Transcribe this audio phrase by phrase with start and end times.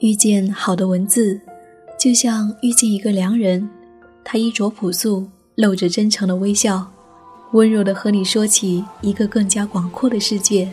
[0.00, 1.40] 遇见好的文字，
[1.98, 3.68] 就像遇见一个良人，
[4.22, 5.26] 他衣着朴素，
[5.56, 6.86] 露着真诚的微笑，
[7.50, 10.70] 温柔的和你说起一个更加广阔的世界。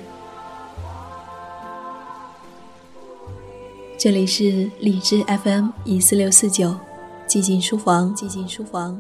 [3.98, 6.76] 这里是荔枝 FM 一四六四九，
[7.28, 9.00] 寂静书房，寂静书房，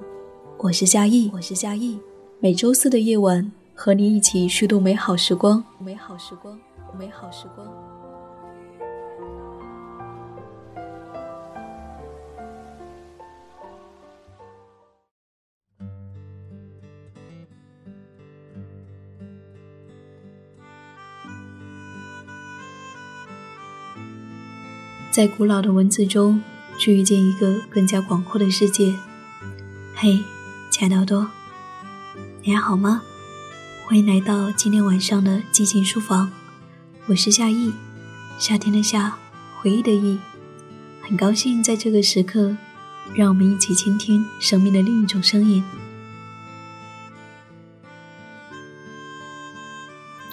[0.57, 1.99] 我是夏意，我是夏意。
[2.39, 6.59] 每周四的夜晚，和你一起虚度美好时光，美好时光，
[6.97, 7.84] 美好时光。
[25.15, 26.43] 在古老的文字中，
[26.77, 28.93] 去遇见一个更加广阔的世界。
[29.95, 30.21] 嘿，
[30.69, 31.31] 亲爱的耳朵，
[32.43, 33.01] 你还好吗？
[33.85, 36.29] 欢迎来到今天晚上的寂静书房，
[37.05, 37.71] 我是夏意，
[38.37, 39.15] 夏天的夏，
[39.61, 40.19] 回忆的忆。
[41.01, 42.57] 很高兴在这个时刻，
[43.13, 45.63] 让我们一起倾听生命的另一种声音。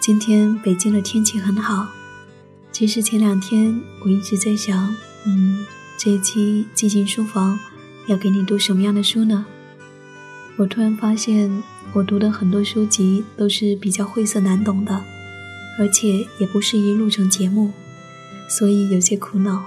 [0.01, 1.87] 今天北京的天气很好。
[2.83, 4.93] 其实前两天我一直在想，
[5.25, 5.65] 嗯，
[5.97, 7.57] 这一期寂静书房
[8.09, 9.47] 要给你读什么样的书呢？
[10.57, 15.01] 我突然发现，我读的很多书籍都是比较晦涩难懂的，
[15.79, 17.71] 而且也不适宜录成节目，
[18.49, 19.63] 所以有些苦恼。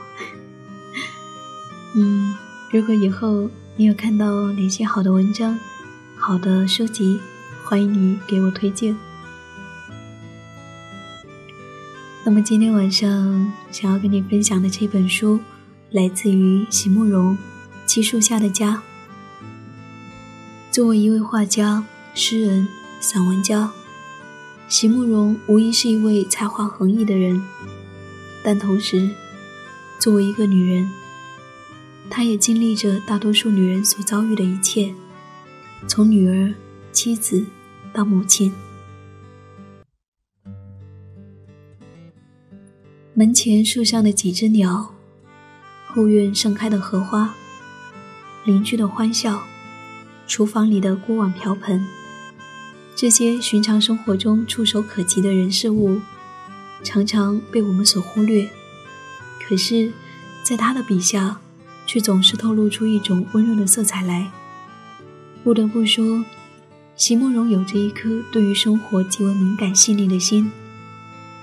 [1.95, 2.35] 嗯，
[2.69, 5.57] 如果以后你有看到哪些好的文章、
[6.17, 7.22] 好的书籍，
[7.63, 8.94] 欢迎你给我推荐。
[12.27, 15.39] 那么今天晚上想要跟你分享的这本书，
[15.91, 17.33] 来自于席慕容，
[17.85, 18.81] 《七树下的家》。
[20.71, 22.67] 作为一位画家、诗人、
[22.99, 23.71] 散文家，
[24.67, 27.39] 席慕容无疑是一位才华横溢的人。
[28.43, 29.07] 但同时，
[29.99, 30.89] 作为一个女人，
[32.09, 34.95] 她也经历着大多数女人所遭遇的一切，
[35.85, 36.51] 从女儿、
[36.91, 37.45] 妻子
[37.94, 38.51] 到母亲。
[43.17, 44.93] 门前树上的几只鸟，
[45.87, 47.33] 后院盛开的荷花，
[48.43, 49.43] 邻居的欢笑，
[50.27, 51.87] 厨房里的锅碗瓢盆，
[52.93, 56.01] 这些寻常生活中触手可及的人事物，
[56.83, 58.49] 常常被我们所忽略。
[59.47, 59.93] 可是，
[60.43, 61.39] 在他的笔下，
[61.87, 64.29] 却总是透露出一种温润的色彩来。
[65.41, 66.25] 不得不说，
[66.97, 70.51] 席慕容有着一颗对于生活极为敏感细腻的心。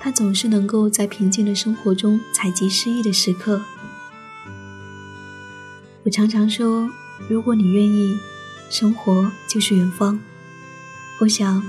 [0.04, 3.62] 他总是能够在平静的生活中采集诗意的时刻。
[6.02, 6.90] 我常常说，
[7.28, 8.18] 如果你愿意，
[8.68, 10.18] 生活就是远方。
[11.20, 11.62] 我想，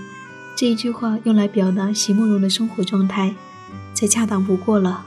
[0.56, 3.36] 这一句话用来表达席慕容的生活状态，
[3.94, 5.06] 再恰当不过了。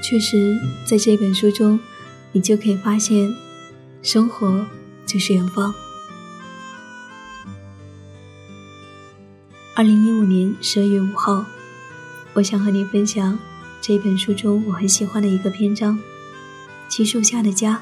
[0.00, 0.56] 确实，
[0.88, 1.80] 在这本书中，
[2.30, 3.34] 你就可以发现，
[4.02, 4.64] 生活
[5.04, 5.74] 就是远方。
[9.78, 11.46] 二零一五年十二月五号，
[12.32, 13.38] 我想和你分享
[13.80, 15.96] 这本书中我很喜欢的一个篇章：
[16.88, 17.80] 奇树下的家。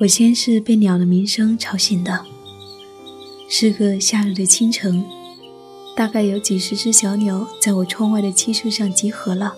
[0.00, 2.24] 我先是被鸟的鸣声吵醒的，
[3.50, 5.04] 是个夏日的清晨，
[5.94, 9.54] 大概有几十只小鸟在我窗外的漆树上集合了。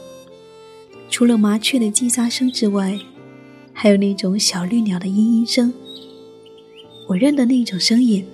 [1.09, 2.99] 除了麻雀的叽喳声之外，
[3.73, 5.73] 还有那种小绿鸟的嘤嘤声。
[7.07, 8.27] 我认得那种声音，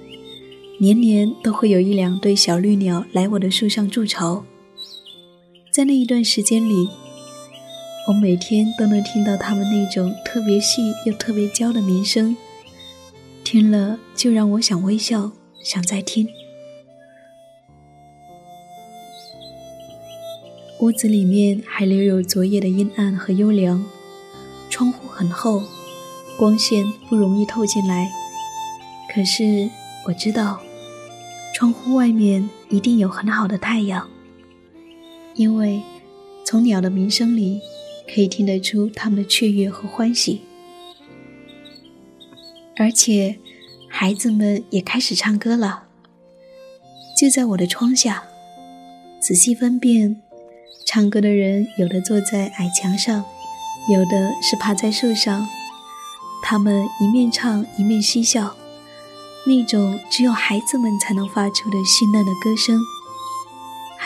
[0.79, 4.43] 年年都会有一两对小绿鸟来我的树上筑巢。
[5.71, 6.89] 在那一段时间里。
[8.09, 12.35] 我每天都能听到它们那种特别细又特别娇的鸣声，
[13.45, 15.33] 听了就让我想微笑，
[15.63, 16.27] 想再听。
[20.81, 23.85] 屋子里面还留有昨夜的阴暗和幽凉，
[24.71, 25.63] 窗户很厚，
[26.39, 28.11] 光线不容易透进来。
[29.15, 29.69] 可是
[30.07, 30.63] 我知道，
[31.55, 34.09] 窗户外面一定有很好的太阳，
[35.35, 35.83] 因为
[36.47, 37.61] 从鸟的鸣声里。
[38.13, 40.41] 可以听得出他们的雀跃和欢喜，
[42.77, 43.39] 而且
[43.89, 45.85] 孩子们也开始唱歌了。
[47.21, 48.25] 就在我的窗下，
[49.21, 50.23] 仔细分辨，
[50.87, 53.25] 唱歌的人有的坐在矮墙上，
[53.93, 55.47] 有的是趴在树上。
[56.43, 58.57] 他们一面唱一面嬉笑，
[59.47, 62.81] 那种只有孩子们才能发出的绚烂的歌声。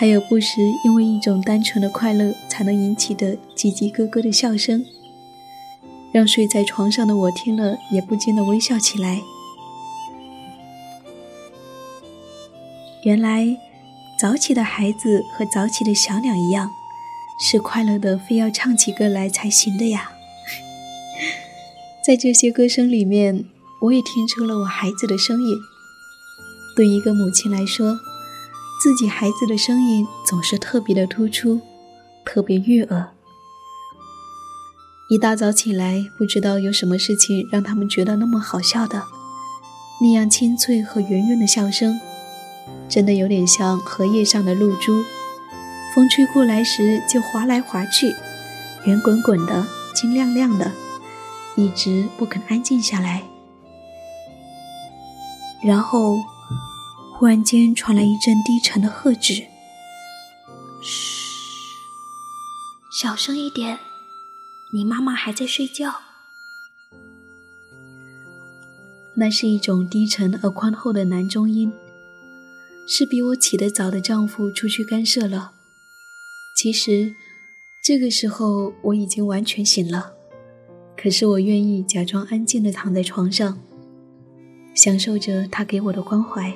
[0.03, 4.85] 还有不时因为一种单纯的快乐才能引起的叽叽咯咯的笑声，
[6.11, 9.23] 让睡在床上的我听了也不禁的微笑起来。
[13.05, 13.57] 原来，
[14.19, 16.69] 早起的孩子和早起的小鸟一样，
[17.39, 20.11] 是快乐的，非要唱起歌来才行的呀。
[22.05, 23.45] 在这些歌声里面，
[23.83, 25.57] 我也听出了我孩子的声音。
[26.75, 28.01] 对一个母亲来说，
[28.83, 31.61] 自己孩子的声音总是特别的突出，
[32.25, 33.11] 特别悦耳。
[35.09, 39.05] 一大早起来，不知道有什么事情让他们觉得那么好笑的，
[40.01, 42.01] 那样清脆和圆润的笑声，
[42.89, 45.05] 真的有点像荷叶上的露珠，
[45.95, 48.13] 风吹过来时就滑来滑去，
[48.85, 49.65] 圆滚滚的，
[49.95, 50.73] 金亮亮的，
[51.55, 53.23] 一直不肯安静下来，
[55.63, 56.32] 然后。
[57.23, 59.47] 忽然间传来一阵低沉的喝止
[60.83, 61.79] ：“嘘，
[63.01, 63.79] 小声一点，
[64.73, 66.01] 你妈妈还在睡觉。”
[69.15, 71.73] 那是一种低沉而宽厚的男中音，
[72.89, 75.53] 是比我起得早的丈夫出去干涉了。
[76.57, 77.15] 其实，
[77.85, 80.15] 这个时候我已经完全醒了，
[80.97, 83.61] 可是我愿意假装安静的躺在床上，
[84.75, 86.53] 享受着他给我的关怀。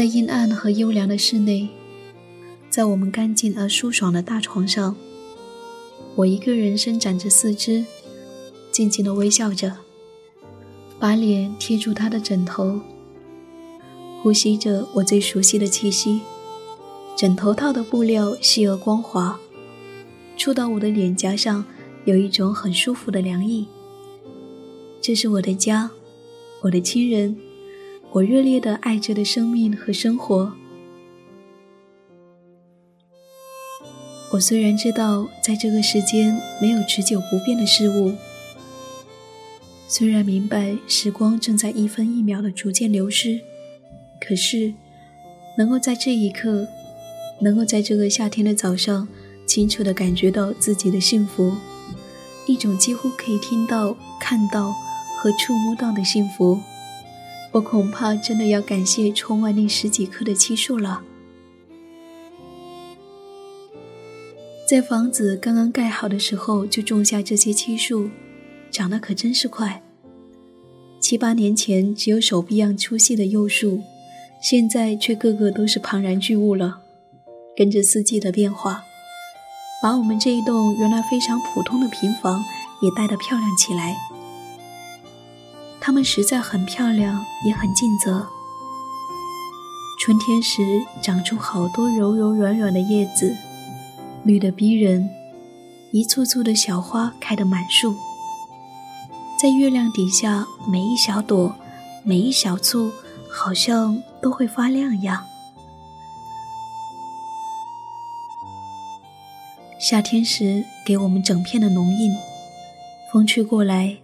[0.00, 1.68] 在阴暗和幽凉的室内，
[2.70, 4.96] 在我们干净而舒爽的大床上，
[6.14, 7.84] 我一个人伸展着四肢，
[8.72, 9.76] 静静地微笑着，
[10.98, 12.80] 把脸贴住他的枕头，
[14.22, 16.22] 呼吸着我最熟悉的气息。
[17.14, 19.38] 枕头套的布料细而光滑，
[20.34, 21.62] 触到我的脸颊上，
[22.06, 23.66] 有一种很舒服的凉意。
[24.98, 25.90] 这是我的家，
[26.62, 27.36] 我的亲人。
[28.12, 30.52] 我热烈的爱着的生命和生活。
[34.32, 38.12] 我虽然知道在这个世间没有持久不变的事物，
[39.86, 43.40] 虽然明白时光正在一分一秒的逐渐流失，
[44.20, 44.74] 可是
[45.56, 46.66] 能够在这一刻，
[47.40, 49.06] 能够在这个夏天的早上，
[49.46, 51.54] 清楚的感觉到自己的幸福，
[52.46, 54.72] 一种几乎可以听到、看到
[55.16, 56.60] 和触摸到的幸福。
[57.52, 61.02] 我恐怕真的要感谢窗外那十几棵的漆树了。
[64.68, 68.08] 在房子刚刚盖好的时候就种下这些漆树，
[68.70, 69.82] 长得可真是快。
[71.00, 73.82] 七八年前只有手臂样粗细的幼树，
[74.40, 76.82] 现在却个个都是庞然巨物了。
[77.56, 78.84] 跟着四季的变化，
[79.82, 82.40] 把我们这一栋原来非常普通的平房
[82.80, 83.96] 也带得漂亮起来。
[85.80, 88.26] 它们实在很漂亮，也很尽责。
[89.98, 90.62] 春天时
[91.02, 93.34] 长出好多柔柔软软的叶子，
[94.24, 95.08] 绿得逼人，
[95.90, 97.94] 一簇簇的小花开得满树。
[99.40, 101.54] 在月亮底下，每一小朵，
[102.04, 102.90] 每一小簇，
[103.30, 105.24] 好像都会发亮一样。
[109.78, 112.12] 夏天时给我们整片的浓荫，
[113.10, 113.96] 风吹过来。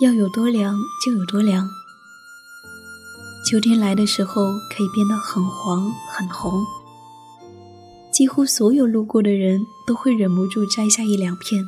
[0.00, 1.70] 要有多凉就有多凉。
[3.46, 6.64] 秋天来的时候，可以变得很黄很红，
[8.12, 11.64] 几乎所有路过的人都会忍不住摘下一两片。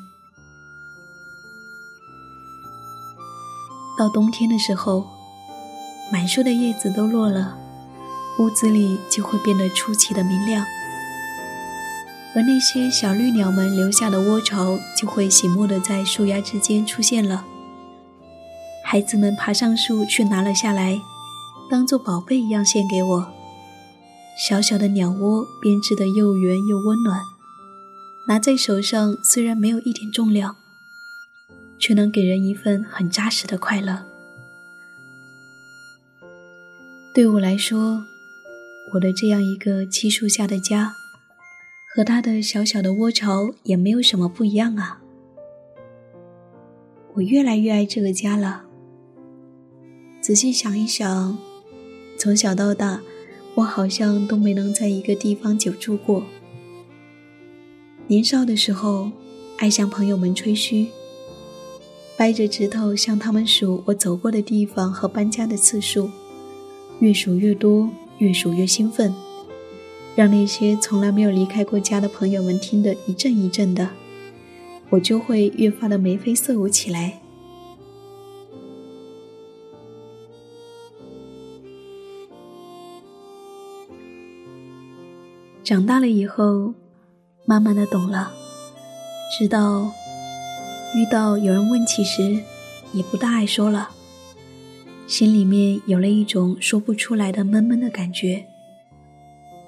[3.96, 5.06] 到冬天的时候，
[6.12, 7.56] 满树的叶子都落了，
[8.40, 10.64] 屋子里就会变得出奇的明亮，
[12.34, 17.44] 而那些小绿鸟们留下的窝巢就会醒目的在树丫之间出现了。
[18.88, 21.02] 孩子们爬上树去拿了下来，
[21.68, 23.32] 当做宝贝一样献给我。
[24.38, 27.20] 小小的鸟窝编织的又圆又温暖，
[28.28, 30.54] 拿在手上虽然没有一点重量，
[31.80, 34.04] 却能给人一份很扎实的快乐。
[37.12, 38.04] 对我来说，
[38.94, 40.92] 我的这样一个漆树下的家，
[41.92, 45.00] 和他的小小的窝巢也没有什么不一样啊。
[47.14, 48.65] 我越来越爱这个家了。
[50.26, 51.38] 仔细想一想，
[52.18, 53.00] 从小到大，
[53.54, 56.24] 我好像都没能在一个地方久住过。
[58.08, 59.12] 年少的时候，
[59.58, 60.88] 爱向朋友们吹嘘，
[62.16, 66.10] 掰着指头向他们数我走过的地方和搬家的次数，
[66.98, 69.14] 越数越多，越数越兴奋，
[70.16, 73.90] 让那些从来没有离开过家的朋友们听得一阵一阵的，
[74.90, 77.20] 我就会越发的眉飞色舞起来。
[85.66, 86.74] 长大了以后，
[87.44, 88.30] 慢慢的懂了，
[89.36, 89.90] 直到
[90.94, 92.40] 遇到有人问起时，
[92.92, 93.90] 也不大爱说了，
[95.08, 98.46] 心里面有了一种说不出来的闷闷的感觉，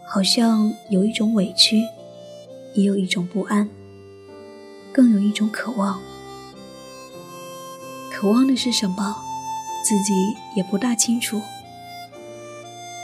[0.07, 1.83] 好像有一种委屈，
[2.75, 3.69] 也有一种不安，
[4.93, 6.01] 更有一种渴望。
[8.13, 9.17] 渴望的是什么，
[9.83, 10.13] 自己
[10.55, 11.43] 也不大清楚。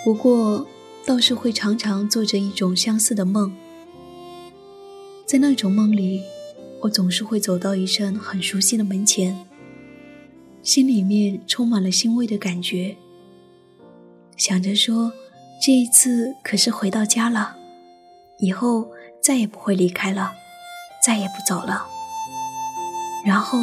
[0.04, 0.64] 不过。
[1.06, 3.54] 倒是会常常做着一种相似的梦，
[5.26, 6.22] 在那种梦里，
[6.80, 9.38] 我总是会走到一扇很熟悉的门前，
[10.62, 12.96] 心里面充满了欣慰的感觉，
[14.36, 15.12] 想着说
[15.62, 17.56] 这一次可是回到家了，
[18.38, 18.88] 以后
[19.22, 20.32] 再也不会离开了，
[21.04, 21.86] 再也不走了。
[23.26, 23.58] 然后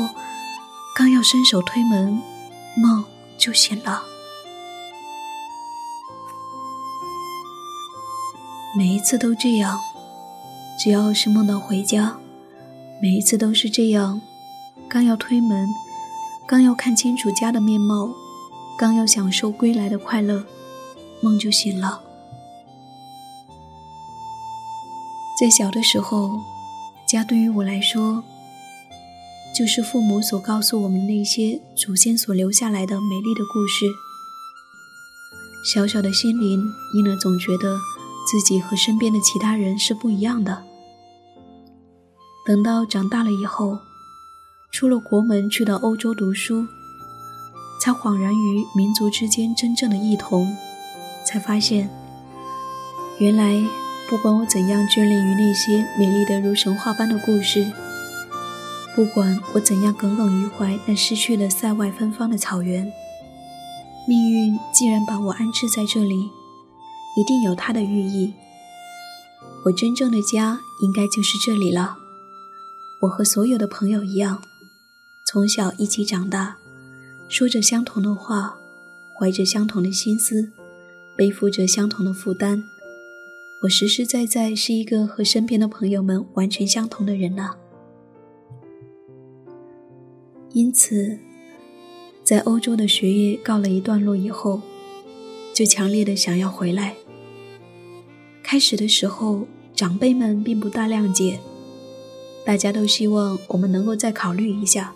[0.95, 2.21] 刚要伸手推门，
[2.77, 3.03] 梦
[3.37, 4.10] 就醒了。
[8.73, 9.77] 每一次都这样，
[10.81, 12.15] 只要是梦到回家，
[13.01, 14.21] 每一次都是这样。
[14.87, 15.67] 刚要推门，
[16.47, 18.09] 刚要看清楚家的面貌，
[18.77, 20.45] 刚要享受归来的快乐，
[21.21, 22.01] 梦就醒了。
[25.37, 26.39] 在小的时候，
[27.05, 28.23] 家对于我来说，
[29.53, 33.85] 就是父母所告诉我们那些祖先所留下来的美丽的故事。
[35.73, 36.61] 小小的心灵，
[36.93, 37.77] 因而总觉得。
[38.31, 40.63] 自己和身边的其他人是不一样的。
[42.45, 43.77] 等到长大了以后，
[44.71, 46.65] 出了国门去到欧洲读书，
[47.81, 50.55] 才恍然于民族之间真正的异同，
[51.25, 51.89] 才发现，
[53.19, 53.61] 原来
[54.09, 57.69] 不管我怎样眷恋于那些美丽的如神话般的故事，
[58.95, 62.91] 不管我怎样耿耿于怀那失去了塞外芬芳的草原，
[64.07, 66.29] 命运既然把我安置在这里。
[67.17, 68.33] 一定有它的寓意。
[69.65, 71.97] 我真正的家应该就是这里了。
[73.01, 74.41] 我和所有的朋友一样，
[75.25, 76.57] 从小一起长大，
[77.29, 78.57] 说着相同的话，
[79.19, 80.51] 怀着相同的心思，
[81.17, 82.63] 背负着相同的负担。
[83.63, 87.57] 我实实在在是一个和身边的朋友们完全相同的人了。
[90.53, 91.19] 因此，
[92.23, 94.61] 在欧洲的学业告了一段落以后，
[95.53, 96.95] 就强烈的想要回来。
[98.51, 101.39] 开始的时候，长辈们并不大谅解，
[102.45, 104.93] 大家都希望我们能够再考虑一下。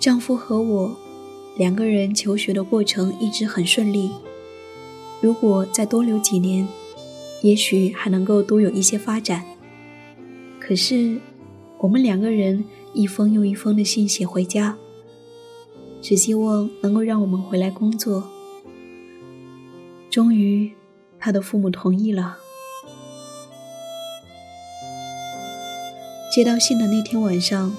[0.00, 0.96] 丈夫和我
[1.58, 4.10] 两个人求学的过程一直很顺利，
[5.20, 6.66] 如果再多留几年，
[7.42, 9.44] 也许还能够多有一些发展。
[10.58, 11.20] 可是，
[11.76, 14.78] 我们两个人一封又一封的信写回家，
[16.00, 18.26] 只希望能够让我们回来工作。
[20.08, 20.77] 终于。
[21.20, 22.38] 他的父母同意了。
[26.34, 27.74] 接到信的那天晚上，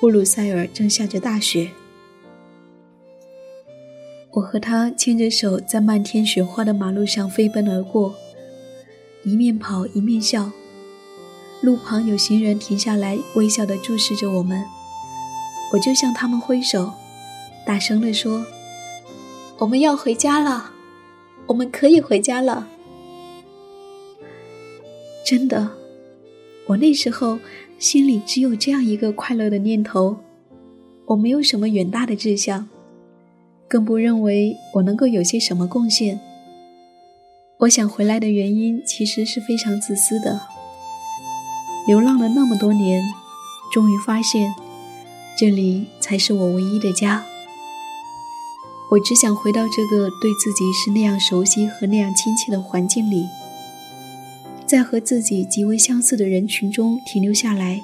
[0.00, 1.70] 布鲁塞尔正下着大雪。
[4.32, 8.14] 我和他牵着手在漫天雪花的马路上飞奔而过，
[9.24, 10.50] 一面跑一面笑。
[11.60, 14.64] 路旁有行人停下来，微笑地注视着我们。
[15.72, 16.92] 我就向他们挥手，
[17.66, 18.44] 大声地说
[19.58, 20.72] ：“我们要回家了。”
[21.52, 22.66] 我们可以回家了。
[25.22, 25.72] 真的，
[26.66, 27.38] 我那时候
[27.78, 30.16] 心里只有这样一个快乐的念头，
[31.04, 32.70] 我没有什么远大的志向，
[33.68, 36.18] 更不认为我能够有些什么贡献。
[37.58, 40.40] 我想回来的原因其实是非常自私的。
[41.86, 43.02] 流浪了那么多年，
[43.70, 44.54] 终于发现，
[45.36, 47.26] 这里才是我唯一的家。
[48.92, 53.26] 我只想回到这个对自己是那样熟悉和那样亲切的环境里，
[54.66, 57.80] 在和自己极为相似的人群中停留下来，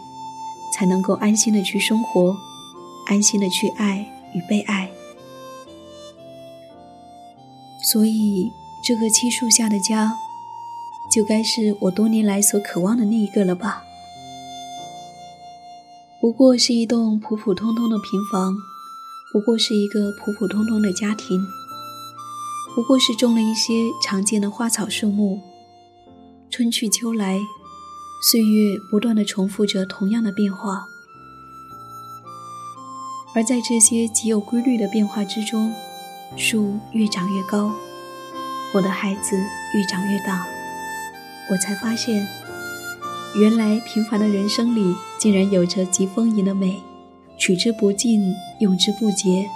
[0.74, 2.36] 才能够安心的去生活，
[3.06, 4.90] 安心的去爱与被爱。
[7.82, 8.52] 所以，
[8.84, 10.14] 这个漆树下的家，
[11.10, 13.82] 就该是我多年来所渴望的那一个了吧？
[16.20, 18.54] 不过是一栋普普通通的平房。
[19.30, 21.47] 不过是一个普普通通的家庭，
[22.75, 25.40] 不过是种了一些常见的花草树木，
[26.50, 27.38] 春去秋来，
[28.30, 30.87] 岁月不断的重复着同样的变化。
[33.35, 35.75] 而在这些极有规律的变化之中，
[36.35, 37.70] 树越长越高，
[38.75, 39.37] 我的孩子
[39.75, 40.47] 越长越大，
[41.50, 42.26] 我才发现，
[43.37, 46.82] 原来平凡的人生里竟然有着极丰盈的美，
[47.38, 49.48] 取之不尽，永之不竭。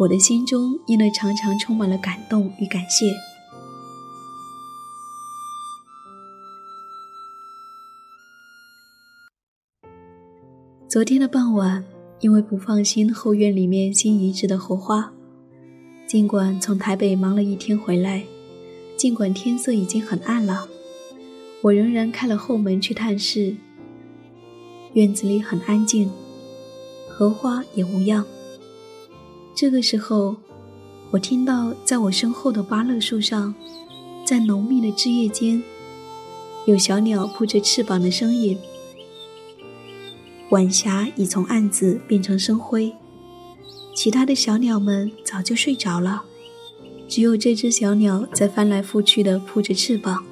[0.00, 3.12] 我的心中因而常常充满了感动与感谢。
[10.88, 11.84] 昨天的傍晚，
[12.20, 15.12] 因为不放心后院里面新移植的荷花，
[16.06, 18.24] 尽管从台北忙了一天回来，
[18.96, 20.66] 尽管天色已经很暗了，
[21.62, 23.54] 我仍然开了后门去探视。
[24.94, 26.10] 院子里很安静，
[27.18, 28.24] 荷花也无恙。
[29.52, 30.36] 这个时候，
[31.10, 33.52] 我听到在我身后的芭乐树上，
[34.24, 35.60] 在浓密的枝叶间，
[36.64, 38.56] 有小鸟扑着翅膀的声音。
[40.50, 42.94] 晚霞已从暗紫变成深灰，
[43.96, 46.22] 其他的小鸟们早就睡着了，
[47.08, 50.24] 只有这只小鸟在翻来覆去的扑着翅膀。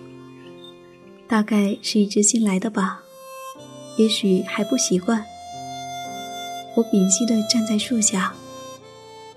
[1.26, 3.02] 大概是一只新来的吧，
[3.96, 5.24] 也许还不习惯。
[6.76, 8.32] 我屏息地站在树下。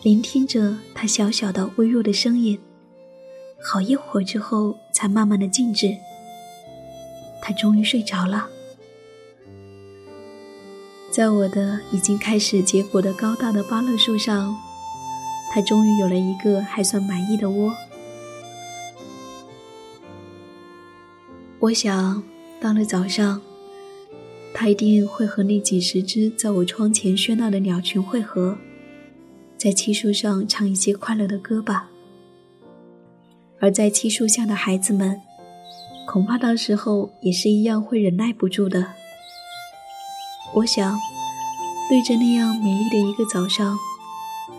[0.01, 2.57] 聆听着他小小的、微弱的声音，
[3.61, 5.93] 好一会儿之后，才慢慢的静止。
[7.41, 8.47] 他终于睡着了。
[11.11, 14.55] 在我的已经开始结果的高大的芭乐树上，
[15.51, 17.73] 他终于有了一个还算满意的窝。
[21.59, 22.23] 我想，
[22.61, 23.41] 到了早上，
[24.61, 28.57] 他一定会和那几十只在我窗前喧闹的鸟群汇合。
[29.57, 31.89] 在漆树上唱一些快乐的歌吧，
[33.61, 35.21] 而在漆树下的孩子们，
[36.05, 38.85] 恐怕到时候也是一样会忍耐不住的。
[40.53, 40.99] 我想，
[41.89, 43.77] 对着那样美丽的一个早上，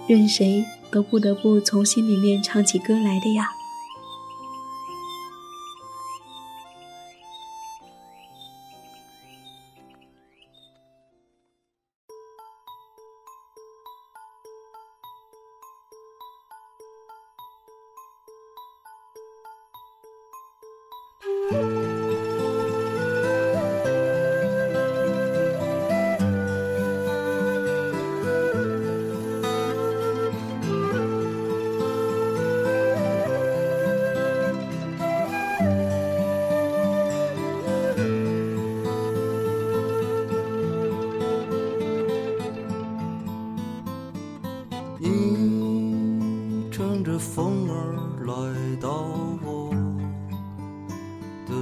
[0.07, 3.51] 任谁都不得不从心里面唱起歌来的呀。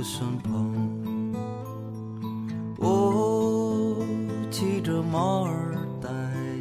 [0.03, 0.53] 身旁，
[2.79, 3.97] 我
[4.51, 6.09] 骑着马儿带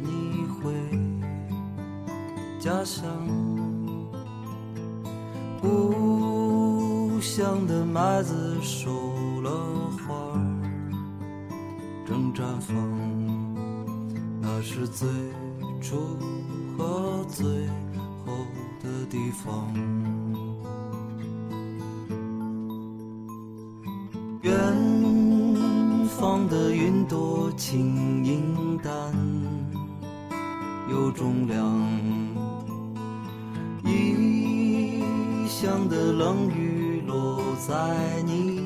[0.02, 0.72] 你回
[2.58, 3.04] 家乡。
[5.60, 8.90] 故乡的麦子熟
[9.42, 9.50] 了
[10.06, 10.40] 花儿
[12.06, 12.76] 正绽放，
[14.40, 15.08] 那是最
[15.80, 15.96] 初
[16.76, 17.46] 和最
[18.24, 18.32] 后
[18.82, 20.17] 的地方。
[27.58, 29.12] 轻盈淡，
[30.88, 31.66] 有重量。
[33.84, 38.60] 异乡的冷雨落在你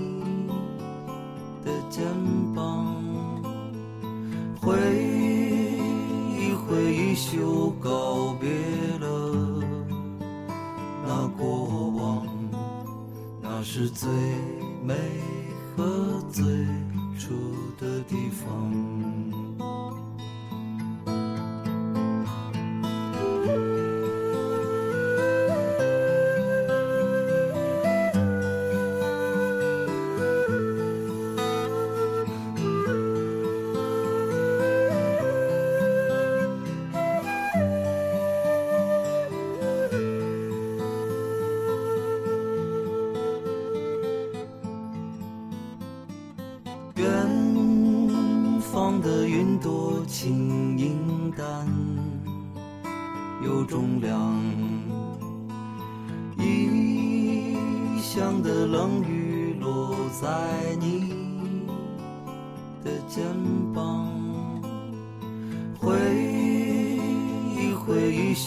[1.64, 2.05] 的肩
[2.55, 2.94] 膀，
[4.61, 4.76] 挥
[6.37, 8.50] 一挥衣袖，告别
[9.00, 9.64] 了
[11.07, 12.26] 那过往，
[13.40, 14.11] 那是最
[14.85, 14.94] 美
[15.74, 16.44] 和最
[17.22, 17.30] 住
[17.78, 19.21] 的地方。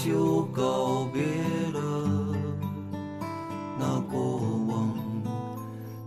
[0.04, 1.22] 就，告别
[1.74, 2.36] 了
[3.80, 4.90] 那过往，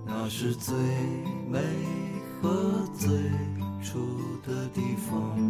[0.06, 0.74] 那是最
[1.48, 1.58] 美
[2.42, 3.08] 和最。
[3.80, 4.00] 初
[4.46, 5.47] 的地方。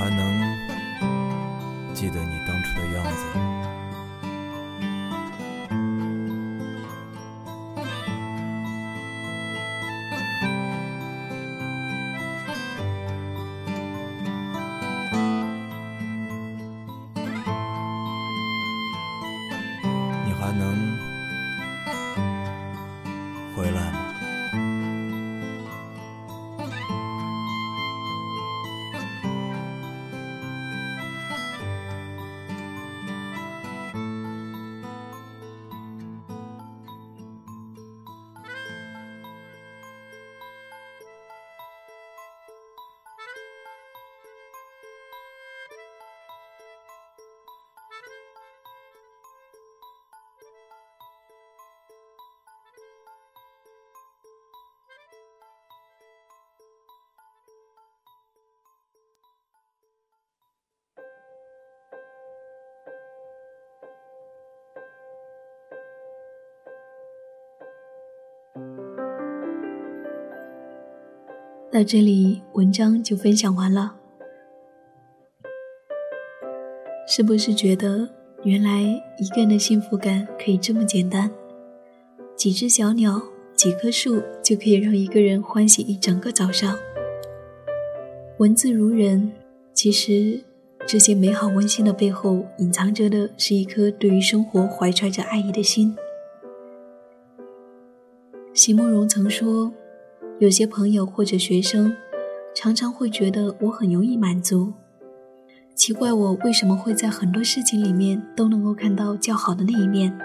[0.00, 0.56] 还能
[1.92, 3.59] 记得你当初的样子？
[71.72, 73.94] 到这里，文章就分享完了。
[77.06, 78.08] 是不是觉得
[78.42, 78.80] 原来
[79.18, 81.30] 一个人的幸福感可以这么简单？
[82.34, 83.22] 几只小鸟，
[83.54, 86.76] 几棵树，就可以让一个人欢喜一整个早上。
[88.38, 89.30] 文字如人，
[89.72, 90.40] 其实
[90.84, 95.96] 这些美好温馨的背后，隐藏着的是一颗对于生活怀揣着爱意的心。
[98.52, 99.72] 席慕容曾说。
[100.40, 101.94] 有些朋友或者学生，
[102.54, 104.72] 常常会觉得我很容易满足，
[105.74, 110.18] 奇怪我为什么会在很多事情里面都能够看到较好的那一面。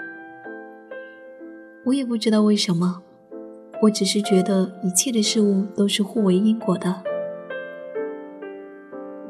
[1.84, 3.02] 我也不知道为什么，
[3.82, 7.02] 我只是觉得一切的事物都是互为因果的。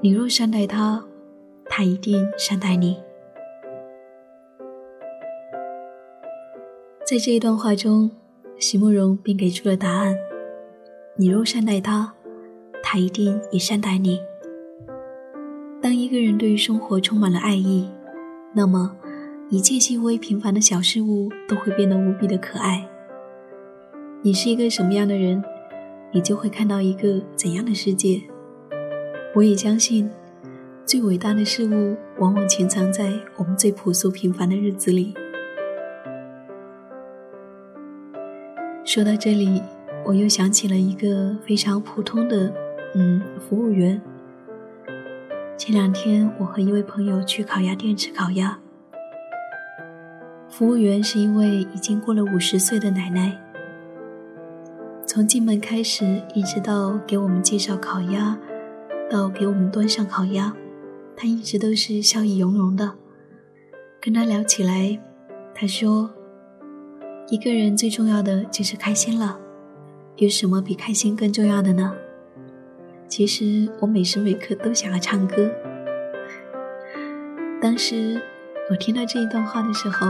[0.01, 1.05] 你若善待他，
[1.65, 2.97] 他一定善待你。
[7.05, 8.09] 在这一段话中，
[8.57, 10.17] 席慕容便给出了答案。
[11.19, 12.13] 你若善待他，
[12.83, 14.21] 他一定也善待你。
[15.81, 17.89] 当一个人对于生活充满了爱意，
[18.55, 18.95] 那么
[19.49, 22.87] 一切细微平凡的小事物都会变得无比的可爱。
[24.21, 25.43] 你是一个什么样的人，
[26.13, 28.21] 你就会看到一个怎样的世界。
[29.35, 30.11] 我也相信，
[30.85, 35.15] 最伟大的事物往往潜藏在我们最朴素平凡的日子里。
[38.85, 39.63] 说到这里。
[40.07, 42.55] 我又想起了一个非常普通的，
[42.95, 44.01] 嗯，服务员。
[45.59, 48.57] 前两天我和一位朋友去烤鸭店吃烤鸭，
[50.49, 53.37] 服务员是一位已经过了五十岁的奶奶。
[55.05, 58.39] 从进门开始，一直到给我们介绍烤鸭，
[59.11, 60.55] 到给我们端上烤鸭，
[61.17, 62.93] 她一直都是笑意融融的。
[64.01, 65.01] 跟她聊起来，
[65.53, 66.11] 她说
[67.29, 69.41] ：“一个人最重要的就是开心了。”
[70.17, 71.95] 有什么比开心更重要的呢？
[73.07, 75.51] 其实我每时每刻都想要唱歌。
[77.61, 78.19] 当时
[78.71, 80.07] 我听到这一段话的时候，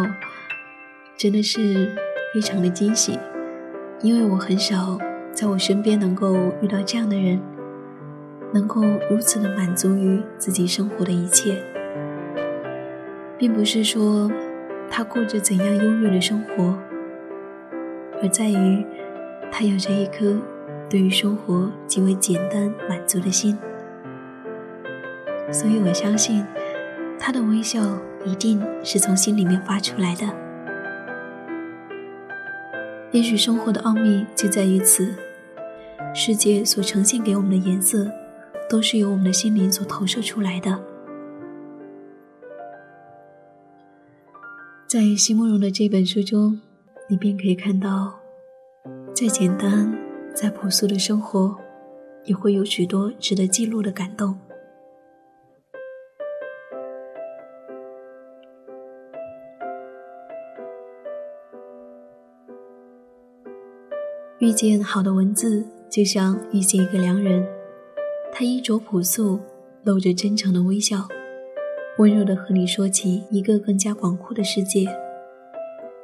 [1.16, 1.92] 真的是
[2.32, 3.18] 非常的惊喜，
[4.00, 4.96] 因为我很少
[5.32, 7.40] 在我身边能够遇到这样的人，
[8.54, 11.60] 能够如此的满足于自己生活的一切，
[13.36, 14.30] 并不是说
[14.88, 16.78] 他过着怎样优越的生活，
[18.22, 18.86] 而在于。
[19.50, 20.38] 他有着一颗
[20.88, 23.56] 对于生活极为简单满足的心，
[25.50, 26.44] 所以我相信
[27.18, 27.80] 他的微笑
[28.24, 30.26] 一定是从心里面发出来的。
[33.12, 35.14] 也许生活的奥秘就在于此，
[36.14, 38.06] 世界所呈现给我们的颜色，
[38.68, 40.78] 都是由我们的心灵所投射出来的。
[44.86, 46.60] 在席慕容的这本书中，
[47.08, 48.25] 你便可以看到。
[49.18, 49.90] 再简单、
[50.34, 51.56] 再朴素的生活，
[52.24, 54.38] 也会有许多值得记录的感动。
[64.38, 67.42] 遇见好的文字，就像遇见一个良人。
[68.30, 69.40] 他衣着朴素，
[69.82, 71.08] 露着真诚的微笑，
[71.96, 74.86] 温柔的和你说起一个更加广阔的世界。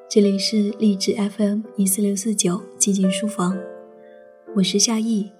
[0.08, 3.56] 这里是励志 FM 一四六四九寂静书房，
[4.54, 5.30] 我是夏意，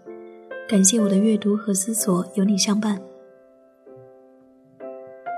[0.68, 3.00] 感谢我的阅读和思索有你相伴。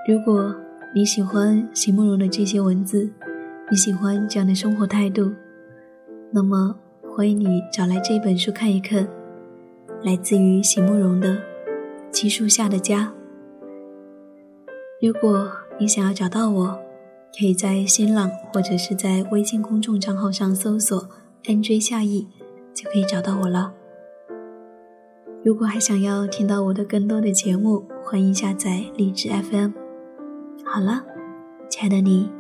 [0.09, 0.55] 如果
[0.95, 3.11] 你喜欢席慕容的这些文字，
[3.71, 5.33] 你喜欢这样的生活态度，
[6.31, 6.79] 那么
[7.13, 9.09] 欢迎你找来这本书看一看，
[10.03, 11.35] 来自于席慕容的
[12.11, 13.13] 《七树下的家》。
[15.07, 16.81] 如果你想要找到我，
[17.37, 21.09] 可以在新浪或者是在微信公众账号上搜索
[21.45, 22.29] “nj 夏意”，
[22.73, 23.73] 就可以找到我了。
[25.45, 29.73] 如果还想要听到我的更多的节目，欢迎下载荔枝 FM。
[30.65, 31.05] 好了，
[31.69, 32.31] 亲爱的你，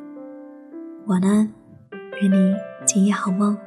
[1.06, 1.52] 晚安，
[2.22, 2.54] 愿你
[2.86, 3.58] 今夜好梦。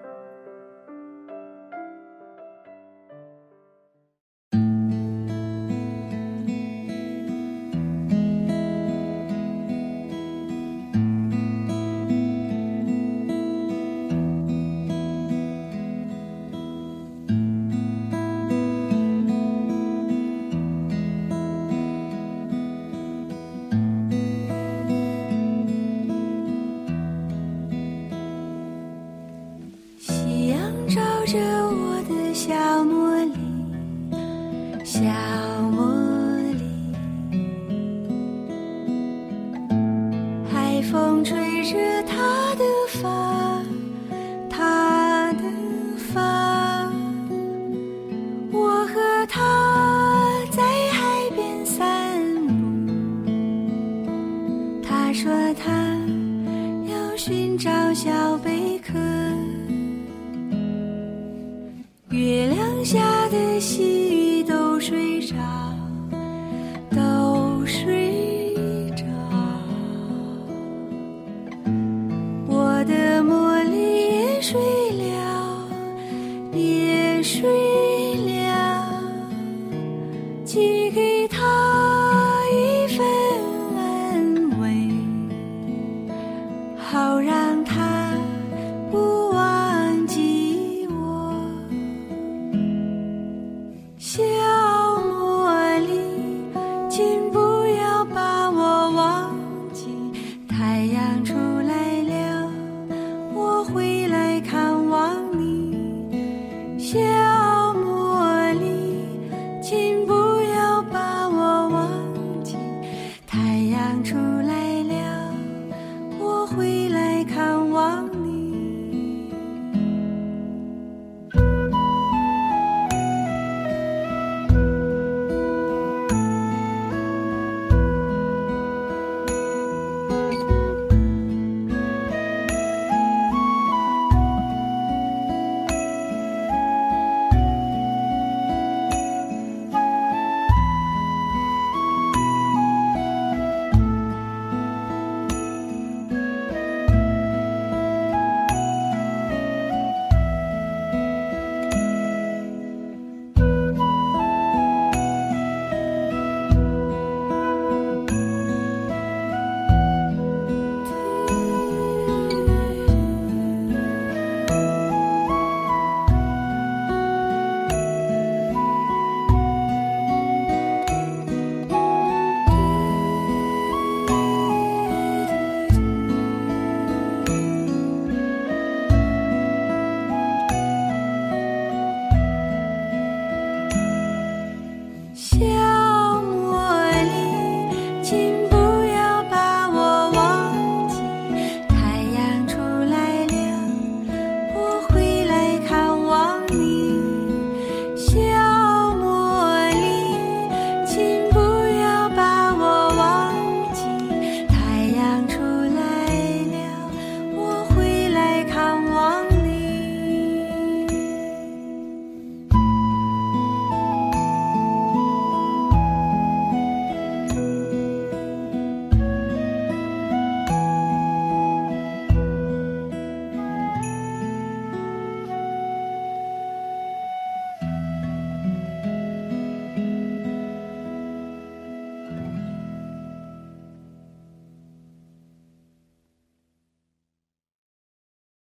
[74.47, 74.76] 追